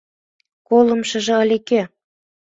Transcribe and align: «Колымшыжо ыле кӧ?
«Колымшыжо 0.67 1.33
ыле 1.43 1.57
кӧ? 1.69 1.81